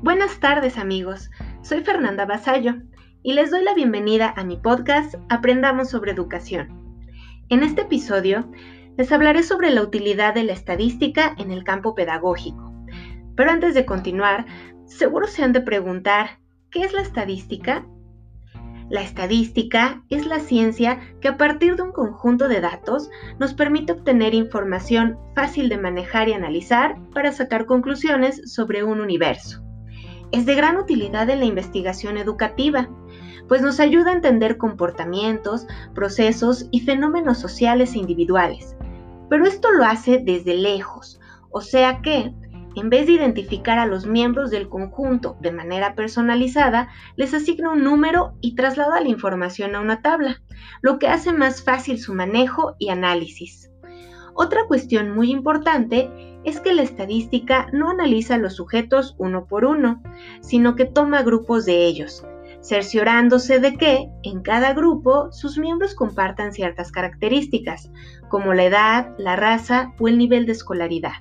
Buenas 0.00 0.38
tardes 0.38 0.78
amigos, 0.78 1.28
soy 1.60 1.80
Fernanda 1.80 2.24
Basallo 2.24 2.76
y 3.24 3.32
les 3.32 3.50
doy 3.50 3.64
la 3.64 3.74
bienvenida 3.74 4.32
a 4.36 4.44
mi 4.44 4.56
podcast 4.56 5.16
Aprendamos 5.28 5.90
sobre 5.90 6.12
Educación. 6.12 7.02
En 7.48 7.64
este 7.64 7.82
episodio 7.82 8.48
les 8.96 9.10
hablaré 9.10 9.42
sobre 9.42 9.70
la 9.70 9.82
utilidad 9.82 10.34
de 10.34 10.44
la 10.44 10.52
estadística 10.52 11.34
en 11.36 11.50
el 11.50 11.64
campo 11.64 11.96
pedagógico. 11.96 12.72
Pero 13.34 13.50
antes 13.50 13.74
de 13.74 13.84
continuar, 13.84 14.46
seguro 14.86 15.26
se 15.26 15.42
han 15.42 15.52
de 15.52 15.62
preguntar, 15.62 16.38
¿qué 16.70 16.82
es 16.82 16.92
la 16.92 17.02
estadística? 17.02 17.84
La 18.88 19.02
estadística 19.02 20.04
es 20.10 20.26
la 20.26 20.38
ciencia 20.38 21.00
que 21.20 21.26
a 21.26 21.36
partir 21.36 21.74
de 21.74 21.82
un 21.82 21.92
conjunto 21.92 22.46
de 22.46 22.60
datos 22.60 23.10
nos 23.40 23.52
permite 23.52 23.94
obtener 23.94 24.32
información 24.32 25.18
fácil 25.34 25.68
de 25.68 25.76
manejar 25.76 26.28
y 26.28 26.34
analizar 26.34 26.94
para 27.12 27.32
sacar 27.32 27.66
conclusiones 27.66 28.54
sobre 28.54 28.84
un 28.84 29.00
universo. 29.00 29.67
Es 30.30 30.46
de 30.46 30.54
gran 30.54 30.76
utilidad 30.76 31.28
en 31.30 31.40
la 31.40 31.46
investigación 31.46 32.18
educativa, 32.18 32.88
pues 33.48 33.62
nos 33.62 33.80
ayuda 33.80 34.10
a 34.10 34.14
entender 34.14 34.58
comportamientos, 34.58 35.66
procesos 35.94 36.66
y 36.70 36.80
fenómenos 36.80 37.38
sociales 37.38 37.94
e 37.94 37.98
individuales. 37.98 38.76
Pero 39.30 39.46
esto 39.46 39.70
lo 39.72 39.84
hace 39.84 40.18
desde 40.18 40.54
lejos, 40.54 41.20
o 41.50 41.60
sea 41.60 42.02
que 42.02 42.34
en 42.76 42.90
vez 42.90 43.06
de 43.06 43.12
identificar 43.12 43.78
a 43.78 43.86
los 43.86 44.06
miembros 44.06 44.50
del 44.50 44.68
conjunto 44.68 45.36
de 45.40 45.50
manera 45.50 45.94
personalizada, 45.94 46.88
les 47.16 47.34
asigna 47.34 47.70
un 47.70 47.82
número 47.82 48.34
y 48.40 48.54
traslada 48.54 49.00
la 49.00 49.08
información 49.08 49.74
a 49.74 49.80
una 49.80 50.00
tabla, 50.02 50.42
lo 50.80 50.98
que 50.98 51.08
hace 51.08 51.32
más 51.32 51.64
fácil 51.64 51.98
su 51.98 52.14
manejo 52.14 52.76
y 52.78 52.90
análisis. 52.90 53.67
Otra 54.40 54.68
cuestión 54.68 55.16
muy 55.16 55.32
importante 55.32 56.08
es 56.44 56.60
que 56.60 56.72
la 56.72 56.82
estadística 56.82 57.66
no 57.72 57.90
analiza 57.90 58.38
los 58.38 58.54
sujetos 58.54 59.16
uno 59.18 59.46
por 59.46 59.64
uno, 59.64 60.00
sino 60.42 60.76
que 60.76 60.84
toma 60.84 61.24
grupos 61.24 61.66
de 61.66 61.86
ellos, 61.86 62.24
cerciorándose 62.60 63.58
de 63.58 63.74
que, 63.74 64.08
en 64.22 64.42
cada 64.42 64.74
grupo, 64.74 65.32
sus 65.32 65.58
miembros 65.58 65.96
compartan 65.96 66.52
ciertas 66.52 66.92
características, 66.92 67.90
como 68.28 68.54
la 68.54 68.62
edad, 68.62 69.12
la 69.18 69.34
raza 69.34 69.92
o 69.98 70.06
el 70.06 70.18
nivel 70.18 70.46
de 70.46 70.52
escolaridad. 70.52 71.14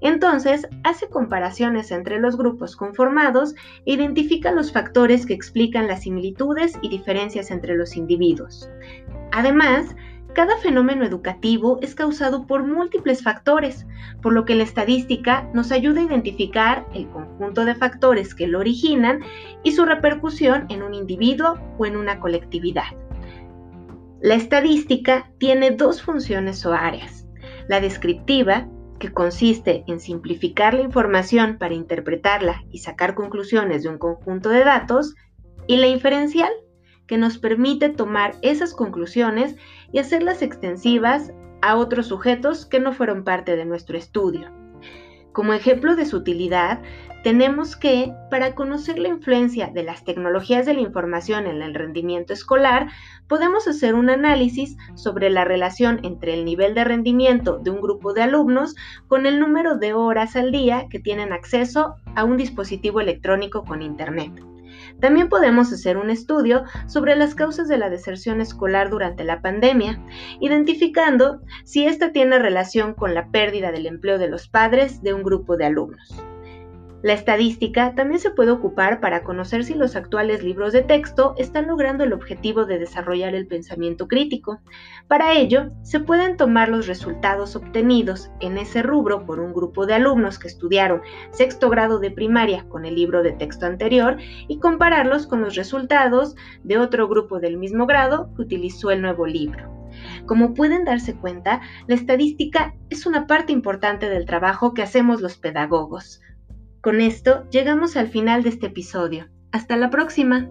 Entonces, 0.00 0.66
hace 0.82 1.08
comparaciones 1.08 1.92
entre 1.92 2.18
los 2.18 2.36
grupos 2.36 2.74
conformados 2.74 3.54
e 3.86 3.92
identifica 3.92 4.50
los 4.50 4.72
factores 4.72 5.26
que 5.26 5.34
explican 5.34 5.86
las 5.86 6.02
similitudes 6.02 6.76
y 6.82 6.88
diferencias 6.88 7.52
entre 7.52 7.76
los 7.76 7.96
individuos. 7.96 8.68
Además, 9.30 9.94
cada 10.34 10.56
fenómeno 10.58 11.04
educativo 11.04 11.78
es 11.82 11.94
causado 11.94 12.46
por 12.46 12.64
múltiples 12.64 13.22
factores, 13.22 13.86
por 14.22 14.32
lo 14.32 14.44
que 14.44 14.54
la 14.54 14.62
estadística 14.62 15.48
nos 15.54 15.72
ayuda 15.72 16.00
a 16.00 16.04
identificar 16.04 16.86
el 16.94 17.08
conjunto 17.08 17.64
de 17.64 17.74
factores 17.74 18.34
que 18.34 18.46
lo 18.46 18.58
originan 18.60 19.20
y 19.62 19.72
su 19.72 19.84
repercusión 19.84 20.66
en 20.68 20.82
un 20.82 20.94
individuo 20.94 21.58
o 21.78 21.86
en 21.86 21.96
una 21.96 22.20
colectividad. 22.20 22.84
La 24.20 24.34
estadística 24.34 25.30
tiene 25.38 25.70
dos 25.70 26.02
funciones 26.02 26.64
o 26.66 26.72
áreas, 26.72 27.26
la 27.68 27.80
descriptiva, 27.80 28.68
que 28.98 29.12
consiste 29.12 29.84
en 29.86 30.00
simplificar 30.00 30.74
la 30.74 30.82
información 30.82 31.56
para 31.58 31.74
interpretarla 31.74 32.64
y 32.72 32.78
sacar 32.78 33.14
conclusiones 33.14 33.84
de 33.84 33.90
un 33.90 33.98
conjunto 33.98 34.48
de 34.48 34.64
datos, 34.64 35.14
y 35.68 35.76
la 35.76 35.86
inferencial, 35.86 36.50
que 37.08 37.18
nos 37.18 37.38
permite 37.38 37.88
tomar 37.88 38.36
esas 38.42 38.72
conclusiones 38.72 39.56
y 39.90 39.98
hacerlas 39.98 40.42
extensivas 40.42 41.32
a 41.60 41.76
otros 41.76 42.06
sujetos 42.06 42.66
que 42.66 42.78
no 42.78 42.92
fueron 42.92 43.24
parte 43.24 43.56
de 43.56 43.64
nuestro 43.64 43.98
estudio. 43.98 44.52
Como 45.32 45.52
ejemplo 45.52 45.96
de 45.96 46.06
su 46.06 46.18
utilidad, 46.18 46.80
tenemos 47.22 47.76
que, 47.76 48.12
para 48.30 48.54
conocer 48.54 48.98
la 48.98 49.08
influencia 49.08 49.68
de 49.68 49.82
las 49.82 50.04
tecnologías 50.04 50.66
de 50.66 50.74
la 50.74 50.80
información 50.80 51.46
en 51.46 51.62
el 51.62 51.74
rendimiento 51.74 52.32
escolar, 52.32 52.88
podemos 53.26 53.66
hacer 53.66 53.94
un 53.94 54.10
análisis 54.10 54.76
sobre 54.94 55.30
la 55.30 55.44
relación 55.44 56.00
entre 56.04 56.34
el 56.34 56.44
nivel 56.44 56.74
de 56.74 56.84
rendimiento 56.84 57.58
de 57.58 57.70
un 57.70 57.80
grupo 57.80 58.12
de 58.12 58.22
alumnos 58.22 58.74
con 59.08 59.26
el 59.26 59.40
número 59.40 59.76
de 59.76 59.94
horas 59.94 60.36
al 60.36 60.52
día 60.52 60.86
que 60.90 61.00
tienen 61.00 61.32
acceso 61.32 61.96
a 62.14 62.24
un 62.24 62.36
dispositivo 62.36 63.00
electrónico 63.00 63.64
con 63.64 63.82
Internet. 63.82 64.57
También 65.00 65.28
podemos 65.28 65.72
hacer 65.72 65.96
un 65.96 66.10
estudio 66.10 66.64
sobre 66.86 67.16
las 67.16 67.34
causas 67.34 67.68
de 67.68 67.78
la 67.78 67.90
deserción 67.90 68.40
escolar 68.40 68.90
durante 68.90 69.24
la 69.24 69.42
pandemia, 69.42 70.02
identificando 70.40 71.40
si 71.64 71.86
esta 71.86 72.12
tiene 72.12 72.38
relación 72.38 72.94
con 72.94 73.14
la 73.14 73.30
pérdida 73.30 73.72
del 73.72 73.86
empleo 73.86 74.18
de 74.18 74.28
los 74.28 74.48
padres 74.48 75.02
de 75.02 75.14
un 75.14 75.22
grupo 75.22 75.56
de 75.56 75.66
alumnos. 75.66 76.14
La 77.00 77.12
estadística 77.12 77.94
también 77.94 78.18
se 78.18 78.32
puede 78.32 78.50
ocupar 78.50 79.00
para 79.00 79.22
conocer 79.22 79.62
si 79.62 79.74
los 79.74 79.94
actuales 79.94 80.42
libros 80.42 80.72
de 80.72 80.82
texto 80.82 81.34
están 81.38 81.68
logrando 81.68 82.02
el 82.02 82.12
objetivo 82.12 82.64
de 82.64 82.80
desarrollar 82.80 83.36
el 83.36 83.46
pensamiento 83.46 84.08
crítico. 84.08 84.60
Para 85.06 85.34
ello, 85.34 85.70
se 85.82 86.00
pueden 86.00 86.36
tomar 86.36 86.68
los 86.68 86.88
resultados 86.88 87.54
obtenidos 87.54 88.32
en 88.40 88.58
ese 88.58 88.82
rubro 88.82 89.24
por 89.26 89.38
un 89.38 89.52
grupo 89.52 89.86
de 89.86 89.94
alumnos 89.94 90.40
que 90.40 90.48
estudiaron 90.48 91.02
sexto 91.30 91.70
grado 91.70 92.00
de 92.00 92.10
primaria 92.10 92.64
con 92.68 92.84
el 92.84 92.96
libro 92.96 93.22
de 93.22 93.30
texto 93.30 93.66
anterior 93.66 94.16
y 94.48 94.58
compararlos 94.58 95.28
con 95.28 95.40
los 95.40 95.54
resultados 95.54 96.34
de 96.64 96.78
otro 96.78 97.06
grupo 97.06 97.38
del 97.38 97.58
mismo 97.58 97.86
grado 97.86 98.34
que 98.34 98.42
utilizó 98.42 98.90
el 98.90 99.02
nuevo 99.02 99.24
libro. 99.24 99.78
Como 100.26 100.52
pueden 100.52 100.84
darse 100.84 101.14
cuenta, 101.14 101.60
la 101.86 101.94
estadística 101.94 102.74
es 102.90 103.06
una 103.06 103.28
parte 103.28 103.52
importante 103.52 104.10
del 104.10 104.26
trabajo 104.26 104.74
que 104.74 104.82
hacemos 104.82 105.20
los 105.20 105.38
pedagogos. 105.38 106.20
Con 106.88 107.02
esto 107.02 107.44
llegamos 107.50 107.98
al 107.98 108.08
final 108.08 108.42
de 108.42 108.48
este 108.48 108.68
episodio. 108.68 109.28
Hasta 109.52 109.76
la 109.76 109.90
próxima. 109.90 110.48